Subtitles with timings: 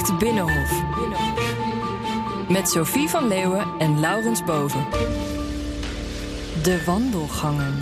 [0.00, 0.82] Project Binnenhof.
[2.48, 4.86] Met Sophie van Leeuwen en Laurens Boven.
[6.62, 7.74] De wandelgangen.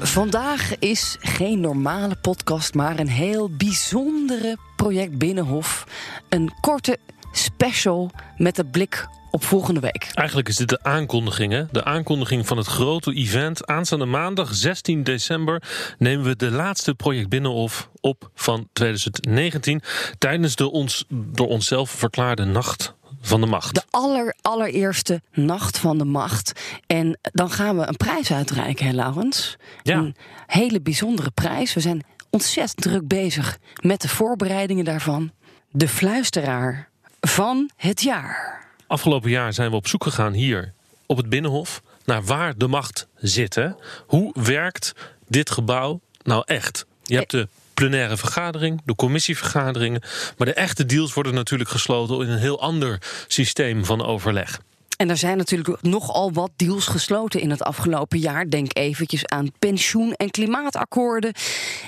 [0.00, 5.86] Vandaag is geen normale podcast, maar een heel bijzondere Project Binnenhof.
[6.28, 6.98] Een korte
[7.32, 9.06] special met een blik
[9.36, 10.10] op volgende week.
[10.14, 11.64] Eigenlijk is dit de aankondiging, hè?
[11.70, 13.66] De aankondiging van het grote event.
[13.66, 15.62] Aanstaande maandag, 16 december,
[15.98, 19.82] nemen we de laatste Project Binnenhof op van 2019.
[20.18, 23.74] Tijdens de ons, door onszelf verklaarde Nacht van de Macht.
[23.74, 26.52] De aller, allereerste Nacht van de Macht.
[26.86, 29.56] En dan gaan we een prijs uitreiken, hè, Laurens?
[29.82, 29.96] Ja.
[29.96, 31.74] Een hele bijzondere prijs.
[31.74, 35.32] We zijn ontzettend druk bezig met de voorbereidingen daarvan.
[35.70, 36.88] De fluisteraar
[37.20, 38.65] van het jaar.
[38.86, 40.72] Afgelopen jaar zijn we op zoek gegaan hier
[41.06, 43.54] op het Binnenhof naar waar de macht zit.
[43.54, 43.68] Hè?
[44.06, 44.92] Hoe werkt
[45.28, 46.86] dit gebouw nou echt?
[47.02, 50.02] Je hebt de plenaire vergadering, de commissievergaderingen.
[50.36, 54.60] Maar de echte deals worden natuurlijk gesloten in een heel ander systeem van overleg.
[54.96, 58.50] En er zijn natuurlijk nogal wat deals gesloten in het afgelopen jaar.
[58.50, 61.32] Denk eventjes aan pensioen- en klimaatakkoorden.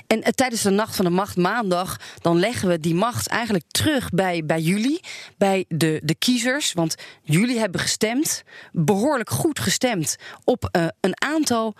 [0.07, 1.97] En eh, tijdens de Nacht van de Macht maandag...
[2.21, 5.01] dan leggen we die macht eigenlijk terug bij, bij jullie,
[5.39, 6.73] bij de, de kiezers.
[6.73, 8.43] Want jullie hebben gestemd,
[8.73, 10.17] behoorlijk goed gestemd...
[10.45, 11.75] op uh, een aantal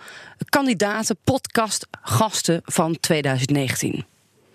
[0.49, 4.05] kandidaten, podcastgasten van 2019.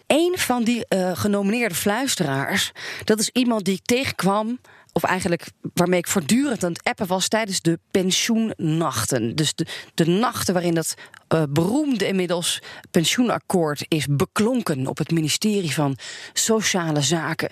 [0.06, 2.72] Een van die uh, genomineerde fluisteraars,
[3.04, 4.58] dat is iemand die ik tegenkwam
[4.94, 9.36] of eigenlijk waarmee ik voortdurend aan het appen was tijdens de pensioennachten.
[9.36, 10.94] Dus de, de nachten waarin dat
[11.34, 15.96] uh, beroemde inmiddels pensioenakkoord is beklonken op het ministerie van
[16.32, 17.50] Sociale Zaken.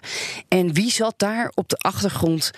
[0.48, 2.50] En wie zat daar op de achtergrond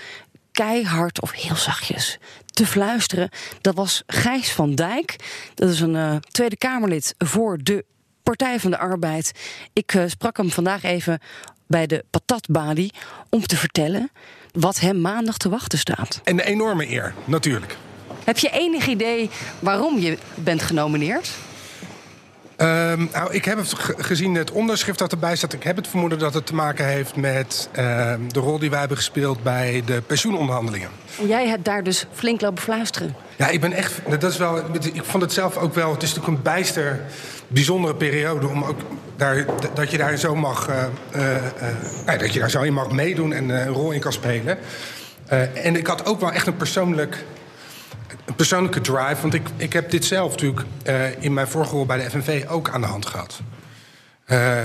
[0.52, 3.28] keihard of heel zachtjes te fluisteren?
[3.60, 5.16] Dat was Gijs van Dijk.
[5.54, 7.84] Dat is een uh, Tweede Kamerlid voor de
[8.22, 9.32] Partij van de Arbeid.
[9.72, 11.20] Ik uh, sprak hem vandaag even
[11.66, 12.92] bij de patatbalie
[13.30, 14.10] om te vertellen
[14.54, 16.20] wat hem maandag te wachten staat.
[16.24, 17.76] Een enorme eer, natuurlijk.
[18.24, 21.30] Heb je enig idee waarom je bent genomineerd?
[22.64, 25.52] Um, nou, ik heb het gezien het onderschrift dat erbij staat.
[25.52, 28.78] Ik heb het vermoeden dat het te maken heeft met uh, de rol die wij
[28.78, 30.88] hebben gespeeld bij de pensioenonderhandelingen.
[31.20, 33.16] En jij hebt daar dus flink lopen fluisteren.
[33.36, 34.00] Ja, ik ben echt.
[34.08, 34.58] Dat is wel.
[34.92, 35.92] Ik vond het zelf ook wel.
[35.92, 37.00] Het is natuurlijk een bijster
[37.48, 38.80] bijzondere periode om ook
[39.16, 40.68] daar, dat je daar zo mag.
[40.68, 40.76] Uh,
[41.16, 41.22] uh,
[42.06, 44.58] uh, dat je daar zo in mag meedoen en een rol in kan spelen.
[45.54, 47.24] en ik had ook wel echt een persoonlijk.
[48.24, 50.66] Een persoonlijke drive, want ik, ik heb dit zelf natuurlijk
[51.18, 53.40] in mijn vorige rol bij de FNV ook aan de hand gehad.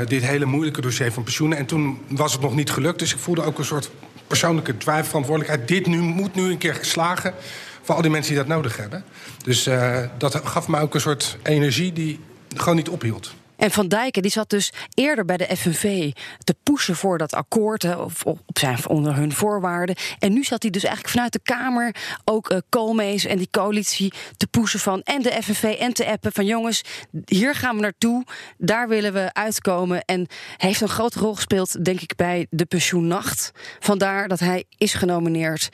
[0.08, 1.58] dit hele moeilijke dossier van pensioenen.
[1.58, 3.92] En toen was het nog niet gelukt, dus ik voelde ook een soort
[4.28, 5.68] persoonlijke drive, verantwoordelijkheid.
[5.68, 7.34] Dit nu, moet nu een keer geslagen
[7.82, 9.04] voor al die mensen die dat nodig hebben.
[9.44, 9.70] Dus
[10.18, 12.20] dat gaf me ook een soort energie die
[12.56, 13.34] gewoon niet ophield.
[13.60, 16.12] En Van Dijken die zat dus eerder bij de FNV
[16.44, 19.96] te pushen voor dat akkoord, of op zijn, onder hun voorwaarden.
[20.20, 24.48] En nu zat hij dus eigenlijk vanuit de Kamer ook uh, en die coalitie te
[24.48, 26.82] pushen van en de FNV en te appen van jongens,
[27.26, 28.26] hier gaan we naartoe,
[28.58, 30.06] daar willen we uitkomen.
[30.06, 30.28] En
[30.58, 33.52] heeft een grote rol gespeeld, denk ik, bij de pensioennacht.
[33.80, 35.70] Vandaar dat hij is genomineerd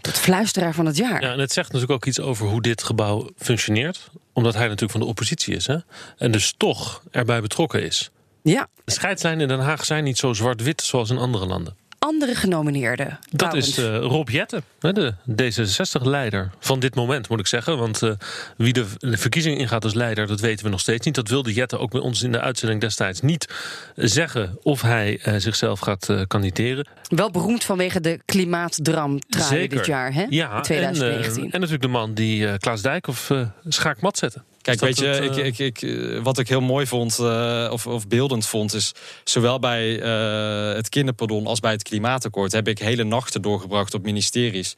[0.00, 1.22] tot fluisteraar van het jaar.
[1.22, 4.10] Ja, en het zegt natuurlijk ook iets over hoe dit gebouw functioneert.
[4.32, 5.66] Omdat hij natuurlijk van de oppositie is.
[5.66, 5.76] Hè?
[6.16, 8.10] En dus toch erbij betrokken is.
[8.42, 8.68] Ja.
[8.84, 11.76] De scheidslijnen in Den Haag zijn niet zo zwart-wit zoals in andere landen.
[11.98, 13.18] Andere genomineerden.
[13.30, 17.78] Dat is uh, Rob Jetten, de D66-leider van dit moment, moet ik zeggen.
[17.78, 18.12] Want uh,
[18.56, 21.14] wie de, verkiezing ingaat als leider, dat weten we nog steeds niet.
[21.14, 23.48] Dat wilde Jetten ook bij ons in de uitzending destijds niet
[23.94, 26.86] zeggen of hij uh, zichzelf gaat kandideren.
[27.08, 29.18] Wel beroemd vanwege de klimaatdram
[29.50, 30.26] dit jaar, hè?
[30.28, 31.36] Ja, 2019.
[31.36, 33.32] En, en natuurlijk de man die Klaas Dijkhoff
[33.68, 34.42] schaakmat zette.
[34.68, 35.46] Kijk, weet je, het, uh...
[35.46, 38.92] ik, ik, ik, wat ik heel mooi vond, uh, of, of beeldend vond, is
[39.24, 44.02] zowel bij uh, het kinderpardon als bij het klimaatakkoord heb ik hele nachten doorgebracht op
[44.02, 44.76] ministeries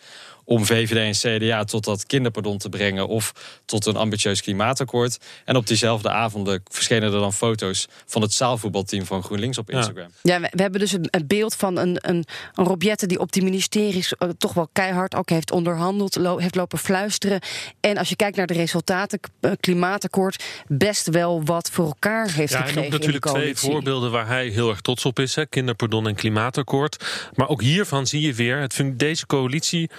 [0.50, 3.32] om VVD en CDA tot dat kinderpardon te brengen of
[3.64, 5.18] tot een ambitieus klimaatakkoord.
[5.44, 10.08] En op diezelfde avonden verschenen er dan foto's van het zaalvoetbalteam van GroenLinks op Instagram.
[10.22, 12.24] Ja, ja we, we, hebben dus een, een, beeld van een, een,
[12.54, 16.54] een Robjette die op die ministeries uh, toch wel keihard ook heeft onderhandeld, lo heeft
[16.54, 17.41] lopen fluisteren.
[17.80, 22.53] En als je kijkt naar de resultaten, uh, klimaatakkoord, best wel wat voor elkaar heeft
[22.53, 22.80] ja, gekregen.
[22.80, 27.04] Hij natuurlijk twee voorbeelden waar hij heel erg trots op is: hè, kinderpardon en klimaatakkoord.
[27.34, 29.91] Maar ook hiervan zie je weer, het, deze coalitie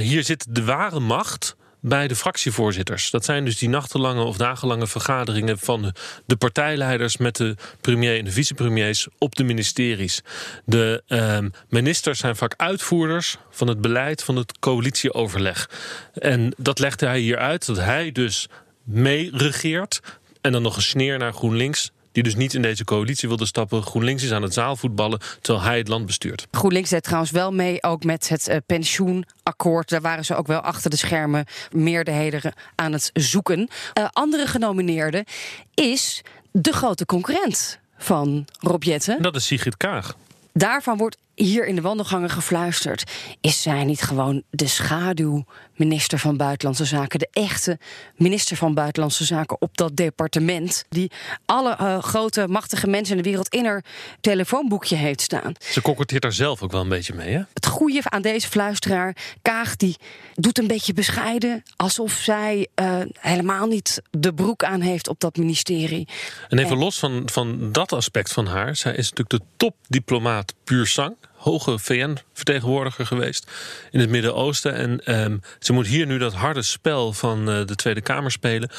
[0.00, 1.56] hier zit de ware macht
[1.86, 3.10] bij de fractievoorzitters.
[3.10, 5.94] Dat zijn dus die nachtenlange of dagenlange vergaderingen van
[6.26, 10.22] de partijleiders met de premier en de vicepremiers op de ministeries.
[10.64, 11.38] De uh,
[11.68, 15.70] ministers zijn vaak uitvoerders van het beleid van het coalitieoverleg.
[16.14, 18.48] En dat legde hij hier uit, dat hij dus
[18.84, 20.00] mee regeert
[20.40, 23.82] en dan nog een sneer naar GroenLinks die dus niet in deze coalitie wilde stappen.
[23.82, 26.46] GroenLinks is aan het zaalvoetballen terwijl hij het land bestuurt.
[26.50, 29.88] GroenLinks deed trouwens wel mee ook met het uh, pensioenakkoord.
[29.88, 33.58] Daar waren ze ook wel achter de schermen meerderheden aan het zoeken.
[33.58, 35.26] Uh, andere genomineerde
[35.74, 36.22] is
[36.52, 39.22] de grote concurrent van Rob Jetten.
[39.22, 40.16] Dat is Sigrid Kaag.
[40.52, 43.04] Daarvan wordt hier in de wandelgangen gefluisterd.
[43.40, 47.18] Is zij niet gewoon de schaduwminister van Buitenlandse Zaken?
[47.18, 47.78] De echte
[48.16, 50.84] minister van Buitenlandse Zaken op dat departement.
[50.88, 51.10] Die
[51.44, 53.84] alle uh, grote, machtige mensen in de wereld in haar
[54.20, 55.52] telefoonboekje heeft staan.
[55.58, 57.42] Ze kokkerteert daar zelf ook wel een beetje mee, hè?
[57.54, 59.96] Het goede aan deze fluisteraar, Kaag, die
[60.34, 61.62] doet een beetje bescheiden.
[61.76, 66.08] Alsof zij uh, helemaal niet de broek aan heeft op dat ministerie.
[66.48, 66.78] En even en...
[66.78, 68.76] los van, van dat aspect van haar.
[68.76, 73.50] Zij is natuurlijk de topdiplomaat puur sang hoge VN-vertegenwoordiger geweest
[73.90, 74.74] in het Midden-Oosten.
[74.74, 78.70] En um, ze moet hier nu dat harde spel van uh, de Tweede Kamer spelen.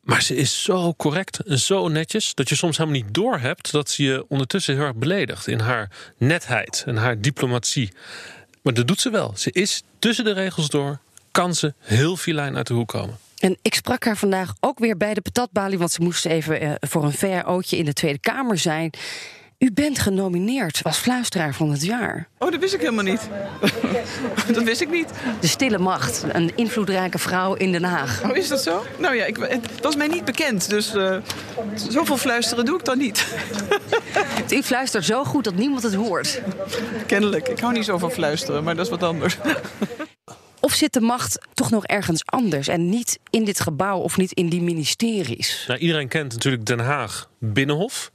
[0.00, 3.90] Maar ze is zo correct en zo netjes dat je soms helemaal niet doorhebt dat
[3.90, 7.92] ze je ondertussen heel erg beledigt in haar netheid en haar diplomatie.
[8.62, 9.32] Maar dat doet ze wel.
[9.36, 10.98] Ze is tussen de regels door,
[11.30, 13.18] kan ze heel filijn uit de hoek komen.
[13.38, 16.72] En ik sprak haar vandaag ook weer bij de patatbalie, want ze moest even uh,
[16.80, 18.90] voor een VRO'tje in de Tweede Kamer zijn.
[19.58, 22.28] U bent genomineerd als fluisteraar van het jaar.
[22.38, 23.28] Oh, dat wist ik helemaal niet.
[24.54, 25.10] dat wist ik niet.
[25.40, 28.22] De stille macht, een invloedrijke vrouw in Den Haag.
[28.24, 28.84] Oh, is dat zo?
[28.98, 31.16] Nou ja, ik, het was mij niet bekend, dus uh,
[31.74, 33.26] zoveel fluisteren doe ik dan niet.
[34.50, 36.42] U fluistert zo goed dat niemand het hoort.
[37.06, 37.48] Kennelijk.
[37.48, 39.36] Ik hou niet zo van fluisteren, maar dat is wat anders.
[40.60, 44.32] Of zit de macht toch nog ergens anders en niet in dit gebouw of niet
[44.32, 45.64] in die ministeries?
[45.68, 48.10] Nou, iedereen kent natuurlijk Den Haag Binnenhof.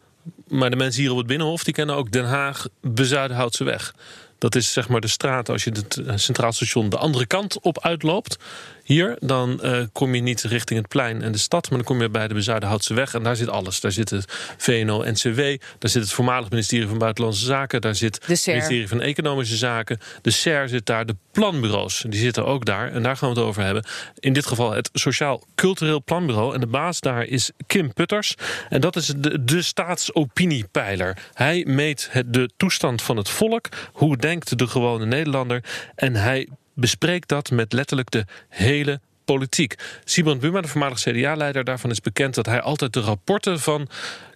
[0.48, 3.94] Maar de mensen hier op het Binnenhof die kennen ook Den Haag Bezuidenhoutse weg.
[4.38, 7.80] Dat is zeg maar de straat als je het Centraal Station de andere kant op
[7.80, 8.38] uitloopt.
[8.84, 12.02] Hier, dan uh, kom je niet richting het plein en de stad, maar dan kom
[12.02, 13.14] je bij de Bezuidenhoutse weg.
[13.14, 13.80] En daar zit alles.
[13.80, 14.26] Daar zit het
[14.58, 15.38] VNO-NCW,
[15.80, 20.00] daar zit het voormalig ministerie van Buitenlandse Zaken, daar zit het ministerie van Economische Zaken.
[20.22, 22.92] De SER zit daar, de planbureaus, die zitten ook daar.
[22.92, 23.84] En daar gaan we het over hebben.
[24.20, 26.54] In dit geval het Sociaal Cultureel Planbureau.
[26.54, 28.36] En de baas daar is Kim Putters.
[28.70, 31.18] En dat is de, de staatsopiniepeiler.
[31.34, 33.70] Hij meet het, de toestand van het volk.
[33.92, 35.64] Hoe denkt de gewone Nederlander?
[35.96, 39.76] En hij bespreekt dat met letterlijk de hele politiek.
[40.04, 43.88] Simon Buma, de voormalig CDA-leider, daarvan is bekend dat hij altijd de rapporten van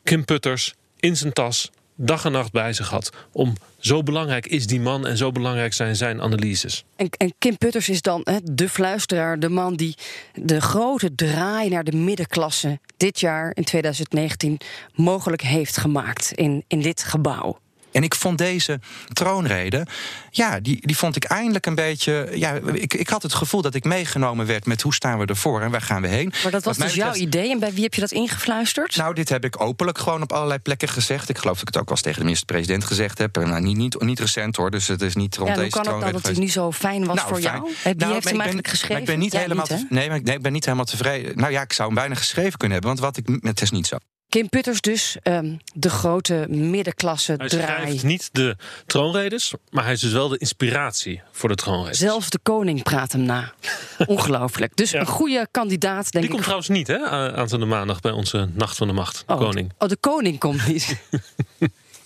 [0.04, 3.10] Kim Putters in zijn tas dag en nacht bij zich had.
[3.32, 6.84] Om zo belangrijk is die man en zo belangrijk zijn zijn analyses.
[6.96, 9.96] En, en Kim Putters is dan de fluisteraar, de man die
[10.34, 14.60] de grote draai naar de middenklasse dit jaar in 2019
[14.94, 17.60] mogelijk heeft gemaakt in, in dit gebouw.
[17.98, 18.80] En ik vond deze
[19.14, 19.86] troonrede,
[20.32, 22.30] ja, die, die vond ik eindelijk een beetje.
[22.34, 25.62] Ja, ik, ik had het gevoel dat ik meegenomen werd met hoe staan we ervoor
[25.62, 26.34] en waar gaan we heen.
[26.44, 28.96] Maar dat was dus jouw idee en bij wie heb je dat ingefluisterd?
[28.96, 31.30] Nou, dit heb ik openlijk gewoon op allerlei plekken gezegd.
[31.30, 33.36] Ik geloof dat ik het ook wel eens tegen de minister-president gezegd heb.
[33.36, 36.04] Nou, niet, niet, niet recent hoor, dus het is niet rond ja, deze hoe kan
[36.04, 37.56] het dat het niet zo fijn was nou, voor fijn.
[37.56, 37.72] jou?
[37.84, 39.02] Wie nou, heeft hem eigenlijk geschreven?
[39.02, 39.66] ik ben niet Jij helemaal.
[39.70, 41.38] niet, nee, maar ik, nee, ik ben niet helemaal tevreden.
[41.38, 43.88] Nou ja, ik zou hem bijna geschreven kunnen hebben, want wat ik, het is niet
[43.88, 43.98] zo.
[44.30, 47.64] Kim Putters dus, um, de grote middenklasse Hij draai.
[47.66, 51.98] schrijft niet de troonredes, maar hij is dus wel de inspiratie voor de troonredes.
[51.98, 53.54] Zelfs de koning praat hem na.
[54.06, 54.76] Ongelooflijk.
[54.76, 55.00] Dus Ja.
[55.00, 56.30] een goede kandidaat, denk Die ik.
[56.30, 56.98] komt trouwens niet, hè,
[57.36, 59.74] aanstaande maandag bij onze Nacht van de Macht, de oh, koning.
[59.78, 60.98] Oh, de koning komt niet.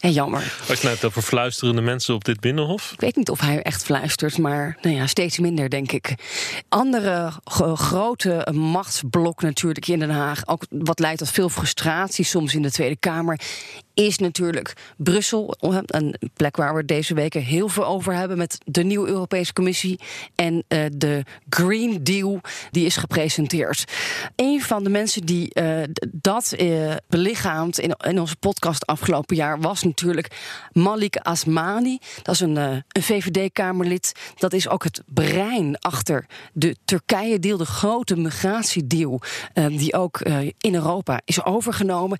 [0.02, 0.40] Hé, jammer.
[0.40, 2.92] Als je het nou hebt over fluisterende mensen op dit binnenhof.
[2.92, 6.16] Ik weet niet of hij echt fluistert, maar nou ja, steeds minder, denk ik.
[6.70, 7.32] Andere
[7.74, 12.72] grote machtsblok natuurlijk in Den Haag, ook wat leidt tot veel frustratie soms in de
[12.72, 13.40] Tweede Kamer,
[13.94, 15.56] is natuurlijk Brussel.
[15.60, 20.00] Een plek waar we deze weken heel veel over hebben met de nieuwe Europese Commissie
[20.36, 23.84] en eh, de Green Deal die is gepresenteerd.
[24.36, 25.82] Een van de mensen die eh,
[26.12, 30.28] dat eh, belichaamt in, in onze podcast afgelopen jaar was natuurlijk
[30.72, 32.00] Malik Asmani.
[32.22, 34.12] Dat is een, eh, een VVD-Kamerlid.
[34.36, 39.22] Dat is ook het brein achter de Turkije-deal, de grote migratiedeal,
[39.54, 40.20] die ook
[40.58, 42.18] in Europa is overgenomen.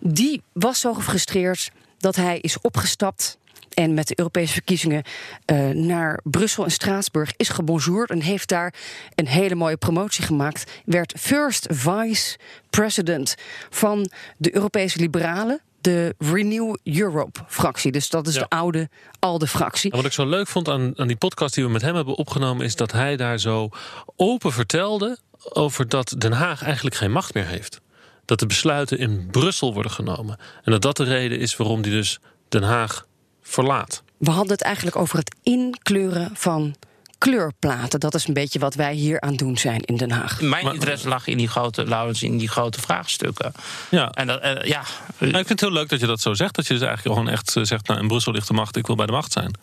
[0.00, 3.38] Die was zo gefrustreerd dat hij is opgestapt.
[3.74, 5.02] En met de Europese verkiezingen
[5.44, 8.10] eh, naar Brussel en Straatsburg is gebonjourd.
[8.10, 8.74] En heeft daar
[9.14, 10.70] een hele mooie promotie gemaakt.
[10.84, 12.38] Werd first vice
[12.70, 13.34] president
[13.70, 15.60] van de Europese Liberalen.
[15.80, 17.92] De Renew Europe-fractie.
[17.92, 18.40] Dus dat is Ja.
[18.40, 18.88] de oude
[19.18, 19.90] ALDE-fractie.
[19.90, 22.14] En wat ik zo leuk vond aan, aan die podcast die we met hem hebben
[22.14, 23.68] opgenomen, is dat hij daar zo
[24.16, 27.80] open vertelde over dat Den Haag eigenlijk geen macht meer heeft.
[28.30, 30.38] Dat de besluiten in Brussel worden genomen.
[30.64, 32.18] En dat dat de reden is waarom hij dus
[32.48, 33.06] Den Haag
[33.42, 34.02] verlaat.
[34.18, 36.74] We hadden het eigenlijk over het inkleuren van
[37.18, 38.00] kleurplaten.
[38.00, 40.40] Dat is een beetje wat wij hier aan doen zijn in Den Haag.
[40.40, 43.52] Mijn interesse lag in die grote, Laurens, in die grote vraagstukken.
[43.88, 44.10] Ja.
[44.10, 44.82] En dat, eh, ja.
[45.18, 46.54] Nou, ik vind het heel leuk dat je dat zo zegt.
[46.54, 47.86] Dat je dus eigenlijk gewoon echt eh, zegt...
[47.86, 49.58] nou, in Brussel ligt de macht, ik wil bij de macht zijn.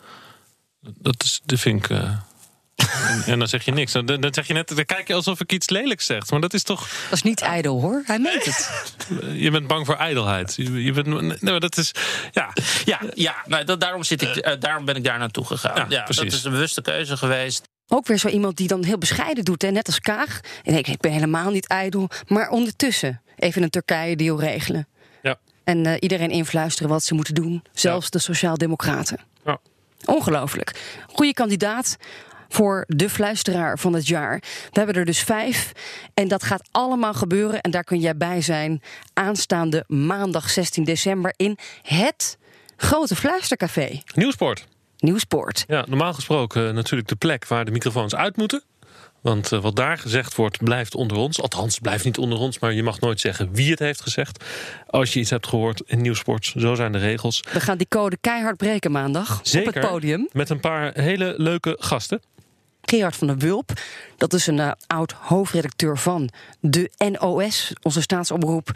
[0.80, 1.90] Dat, is, dat vind ik...
[1.90, 2.10] eh,
[3.26, 3.92] en, dan zeg je niks.
[3.92, 6.30] Dan, dan zeg je net, dan kijk je alsof ik iets lelijks zeg.
[6.30, 6.88] Maar dat is toch...
[6.88, 8.70] Dat is niet ijdel hoor, hij meent het.
[9.44, 10.54] Je bent bang voor ijdelheid.
[10.56, 11.92] Je, je bent, nee, maar dat is...
[12.32, 12.52] Ja,
[12.84, 15.74] Ja, ja nou, dat, daarom, zit ik, eh, daarom ben ik daar naartoe gegaan.
[15.76, 16.34] Ja, Ja, dat precies.
[16.34, 17.68] is een bewuste keuze geweest.
[17.88, 19.70] Ook weer zo iemand die dan heel bescheiden doet, hè?
[19.70, 20.40] net als Kaag.
[20.62, 24.88] En ik, ik ben helemaal niet ijdel, maar ondertussen even een Turkije-deal regelen.
[25.22, 25.36] ja.
[25.64, 29.18] En eh, iedereen influisteren wat ze moeten doen, zelfs de Sociaaldemocraten.
[29.44, 29.58] ja.
[30.04, 30.80] Ongelooflijk.
[31.12, 31.96] Goede kandidaat
[32.48, 34.38] voor de fluisteraar van het jaar.
[34.40, 35.72] We hebben er dus vijf.
[36.14, 37.60] En dat gaat allemaal gebeuren.
[37.60, 38.82] En daar kun jij bij zijn.
[39.14, 42.38] Aanstaande maandag 16 december in het
[42.76, 44.02] grote fluistercafé.
[44.14, 44.66] Nieuwsport.
[44.98, 45.64] Nieuwsport.
[45.68, 48.62] Ja, normaal gesproken eh, natuurlijk de plek waar de microfoons uit moeten.
[49.20, 51.42] Want eh, wat daar gezegd wordt, blijft onder ons.
[51.42, 54.44] Althans, blijft niet onder ons, maar je mag nooit zeggen wie het heeft gezegd.
[54.86, 57.44] Als je iets hebt gehoord in Nieuwsport, zo zijn de regels.
[57.52, 59.68] We gaan die code keihard breken maandag Zeker.
[59.68, 60.28] op het podium.
[60.32, 62.20] Met een paar hele leuke gasten.
[62.90, 63.72] Gerard van der Wulp.
[64.16, 66.28] Dat is een eh, oud hoofdredacteur van
[66.60, 68.70] de NOS, onze staatsomroep.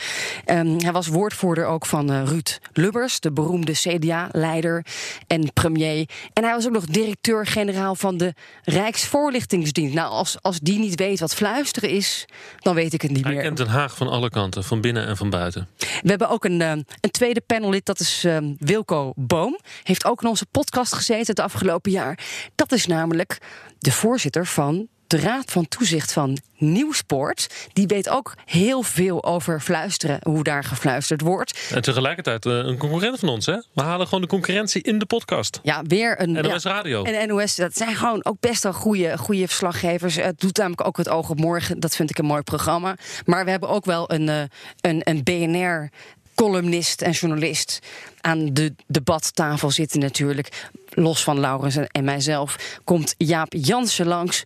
[0.44, 4.86] Ehm, hij was woordvoerder ook van eh, Ruud Lubbers, de beroemde CDA-leider
[5.26, 6.08] en premier.
[6.32, 9.94] En hij was ook nog directeur-generaal van de Rijksvoorlichtingsdienst.
[9.94, 12.24] Nou, als, als die niet weet wat fluisteren is,
[12.58, 13.42] dan weet ik het niet Hij meer.
[13.42, 15.68] kent Den Haag van alle kanten, van binnen en van buiten.
[15.78, 19.58] We hebben ook een, eh, een tweede panellid, dat is eh, Wilco Boom.
[19.82, 22.18] Heeft ook in onze podcast gezeten het afgelopen jaar.
[22.54, 23.38] Dat is namelijk
[23.82, 27.68] de voorzitter van de Raad van Toezicht van Nieuwsport.
[27.72, 31.68] Die weet ook heel veel over fluisteren, hoe daar gefluisterd wordt.
[31.74, 33.56] En tegelijkertijd eh, een concurrent van ons, hè?
[33.72, 35.60] We halen gewoon de concurrentie in de podcast.
[35.62, 36.32] Ja, weer een.
[36.32, 37.02] NOS ja, Radio.
[37.02, 40.16] En NOS, dat zijn gewoon ook best wel goede, goede verslaggevers.
[40.16, 41.80] Het doet namelijk ook het oog op morgen.
[41.80, 42.96] Dat vind ik een mooi programma.
[43.24, 44.42] Maar we hebben ook wel een, eh,
[44.80, 45.90] een, een BNR.
[46.34, 47.78] Columnist en journalist
[48.20, 50.68] aan de debattafel zitten natuurlijk.
[50.88, 54.44] Los van Laurens en- mijzelf komt Jaap Jansen langs.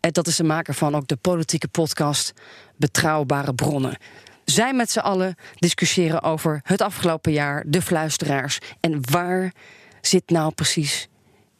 [0.00, 2.32] Dat is de maker van ook de politieke podcast
[2.76, 3.96] Betrouwbare Bronnen.
[4.44, 8.58] Zij met z'n allen discussiëren over het afgelopen jaar, de fluisteraars.
[8.80, 9.52] En waar
[10.00, 11.08] zit nou precies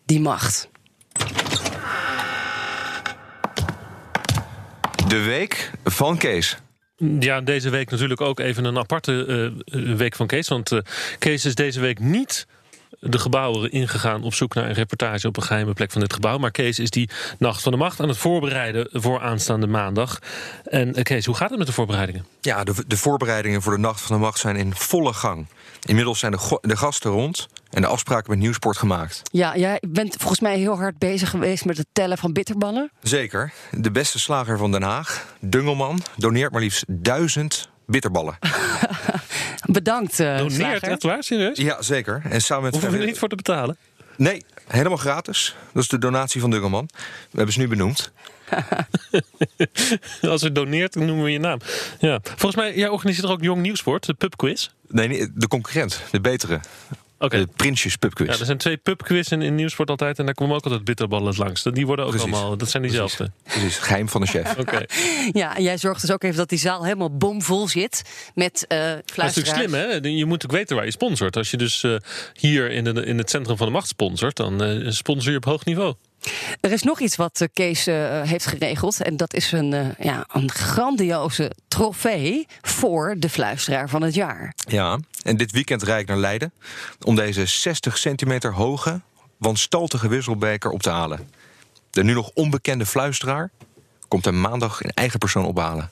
[0.07, 0.69] die macht?
[5.09, 6.57] De week van Kees.
[6.97, 10.49] Ja, deze week natuurlijk ook even een aparte eh, eh, week van Kees.
[10.49, 10.79] Want eh,
[11.19, 12.47] Kees is deze week niet
[13.01, 16.39] de gebouwen ingegaan op zoek naar een reportage op een geheime plek van dit gebouw.
[16.39, 20.19] Maar Kees is die Nacht van de Macht aan het voorbereiden voor aanstaande maandag.
[20.65, 22.27] En Kees, hoe gaat het met de voorbereidingen?
[22.41, 25.47] Ja, de, de voorbereidingen voor de Nacht van de Macht zijn in volle gang.
[25.83, 29.21] Inmiddels zijn de, de gasten rond en de afspraken met Nieuwsport gemaakt.
[29.33, 32.91] Ja, jij bent volgens mij heel hard bezig geweest met het tellen van bitterballen.
[33.03, 33.53] Zeker.
[33.71, 38.39] De beste slager van Den Haag, Dungelman, doneert maar liefst duizend bitterballen.
[39.67, 40.83] Bedankt, eh Doneert, slager.
[40.89, 41.59] echt waar, serieus?
[41.59, 42.23] Ja, zeker.
[42.29, 43.77] En samen met Hoeven we er niet voor te betalen?
[44.17, 45.57] Nee, helemaal gratis.
[45.73, 46.89] Dat is de donatie van Dungelman.
[47.31, 48.13] We hebben ze nu benoemd.
[50.23, 51.59] Als u doneert, dan noemen we je naam.
[51.99, 52.19] Ja.
[52.23, 54.69] Volgens mij, jij organiseert er ook Jong Nieuwsport, de pubquiz.
[54.89, 56.61] Nee, nee, de concurrent, de betere.
[57.25, 57.39] Oké.
[57.39, 58.29] De Prinsjes Pubquiz.
[58.29, 60.19] Ja, er zijn twee pubquizzen in Nieuwsport altijd.
[60.19, 61.63] En daar komen ook altijd bitterballen langs.
[61.63, 62.33] Die worden ook Precies.
[62.33, 63.31] allemaal, dat zijn diezelfde.
[63.43, 64.57] Precies, geheim van de chef.
[64.59, 64.85] Oké.
[65.33, 68.03] Ja, en jij zorgt dus ook even dat die zaal helemaal bomvol zit
[68.35, 70.09] met eh Dat is natuurlijk slim, hè?
[70.09, 71.37] Je moet ook weten waar je sponsort.
[71.37, 71.97] Als je dus eh,
[72.33, 75.45] hier in, de, in het centrum van de macht sponsort, dan eh, sponsor je op
[75.45, 75.95] hoog niveau.
[76.61, 79.03] Er is nog iets wat eh, Kees eh, heeft geregeld.
[79.03, 84.55] En dat is een, eh, ja, een grandioze trofee voor de fluisteraar van het jaar.
[84.69, 86.53] Ja, en dit weekend rijd ik naar Leiden
[87.05, 89.01] om deze 60 centimeter hoge,
[89.37, 91.29] wanstaltige wisselbeker op te halen.
[91.91, 93.51] De nu nog onbekende fluisteraar
[94.09, 95.91] komt er maandag in eigen persoon ophalen.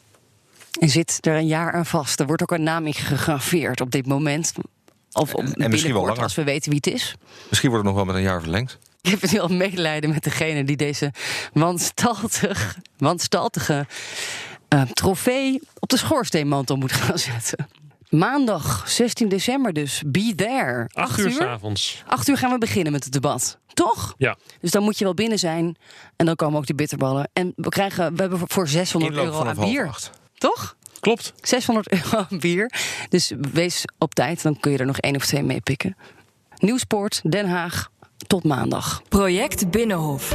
[0.80, 2.20] En zit er een jaar aan vast.
[2.20, 4.52] Er wordt ook een naam in gegraveerd op dit moment.
[5.12, 6.22] Of op, misschien wel langer.
[6.22, 7.14] als we weten wie het is.
[7.48, 8.78] Misschien wordt het nog wel met een jaar verlengd.
[9.00, 11.12] Ik heb heel medelijden met degene die deze
[11.52, 13.86] wanstaltig, wanstaltige
[14.68, 17.68] eh, trofee op de schoorsteenmantel moet gaan zetten.
[18.18, 20.02] Maandag 16 december dus.
[20.06, 20.88] Be there.
[20.92, 22.02] Acht uur s'avonds.
[22.06, 23.58] Acht uur gaan we beginnen met het debat.
[23.74, 24.14] Toch?
[24.18, 24.36] Ja.
[24.60, 25.76] Dus dan moet je wel binnen zijn.
[26.16, 27.30] En dan komen ook die bitterballen.
[27.32, 29.88] En we, krijgen, we hebben voor 600 Inloop euro aan bier.
[29.88, 30.10] acht.
[30.34, 30.76] Toch?
[31.00, 31.32] Klopt.
[31.40, 32.72] 600 euro aan bier.
[33.08, 34.42] Dus wees op tijd.
[34.42, 35.96] Dan kun je er nog één of twee mee pikken.
[36.58, 37.90] Nieuwsport, Den Haag.
[38.26, 39.02] Tot maandag.
[39.08, 40.34] Project Binnenhof.